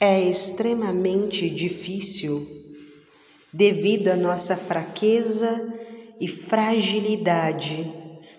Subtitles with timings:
[0.00, 2.46] É extremamente difícil,
[3.52, 5.72] devido à nossa fraqueza
[6.20, 7.92] e fragilidade,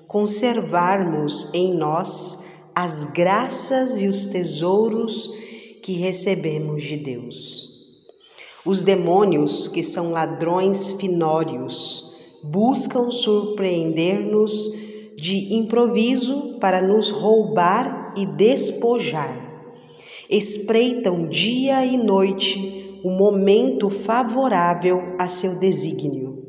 [0.07, 2.43] conservarmos em nós
[2.75, 5.31] as graças e os tesouros
[5.81, 7.75] que recebemos de Deus.
[8.65, 14.71] Os demônios, que são ladrões finórios, buscam surpreender-nos
[15.15, 19.44] de improviso para nos roubar e despojar.
[20.29, 26.43] Espreitam dia e noite o momento favorável a seu desígnio.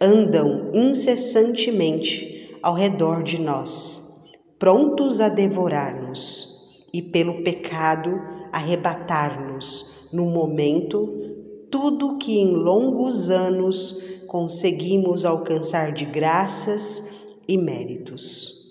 [0.00, 4.24] Andam incessantemente ao redor de nós,
[4.58, 8.20] prontos a devorar-nos e, pelo pecado,
[8.52, 11.22] arrebatar-nos no momento
[11.70, 17.06] tudo que em longos anos conseguimos alcançar de graças
[17.48, 18.62] e méritos.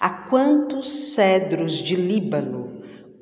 [0.00, 2.77] A quantos cedros de Líbano,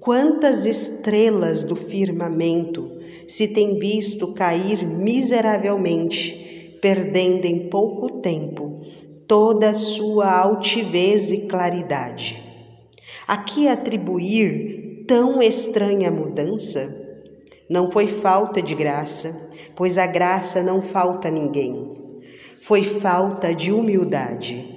[0.06, 2.92] quantas estrelas do firmamento
[3.26, 8.82] se tem visto cair miseravelmente, perdendo em pouco tempo
[9.26, 12.40] toda a sua altivez e claridade.
[13.26, 17.04] A que atribuir tão estranha mudança?
[17.68, 21.96] Não foi falta de graça, pois a graça não falta a ninguém.
[22.60, 24.75] Foi falta de humildade.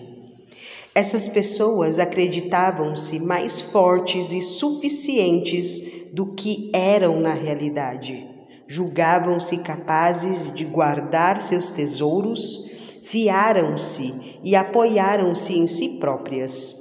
[0.99, 8.27] Essas pessoas acreditavam-se mais fortes e suficientes do que eram na realidade.
[8.67, 12.69] Julgavam-se capazes de guardar seus tesouros,
[13.03, 16.75] fiaram-se e apoiaram-se em si próprias.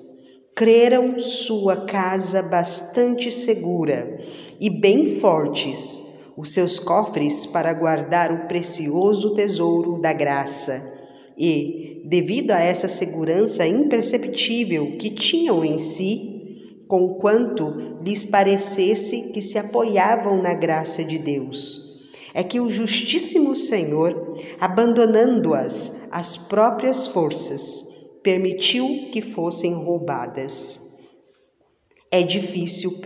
[0.53, 4.19] Creram sua casa bastante segura
[4.61, 6.03] e bem fortes
[6.37, 10.98] os seus cofres para guardar o precioso tesouro da graça.
[11.39, 19.57] E, devido a essa segurança imperceptível que tinham em si, conquanto lhes parecesse que se
[19.59, 22.01] apoiavam na graça de Deus,
[22.35, 27.85] é que o Justíssimo Senhor, abandonando-as às próprias forças,
[28.23, 30.81] permitiu que fossem roubadas.
[32.11, 33.01] É difícil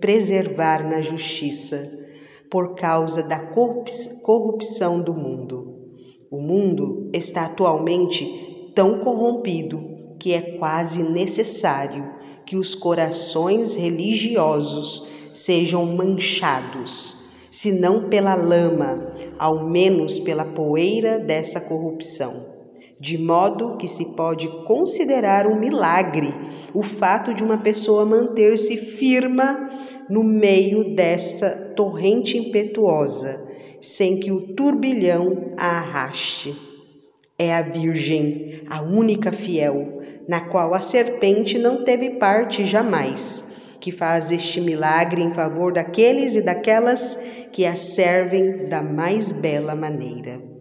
[0.00, 1.90] preservar na justiça
[2.50, 5.77] por causa da corrupção do mundo.
[6.30, 9.80] O mundo está atualmente tão corrompido
[10.18, 12.12] que é quase necessário
[12.44, 21.62] que os corações religiosos sejam manchados, se não pela lama, ao menos pela poeira dessa
[21.62, 22.58] corrupção.
[23.00, 26.28] De modo que se pode considerar um milagre
[26.74, 29.70] o fato de uma pessoa manter-se firma
[30.10, 33.47] no meio desta torrente impetuosa,
[33.80, 36.56] sem que o turbilhão a arraste.
[37.38, 43.44] É a Virgem, a única fiel, na qual a serpente não teve parte jamais,
[43.80, 47.16] que faz este milagre em favor daqueles e daquelas
[47.52, 50.57] que a servem da mais bela maneira.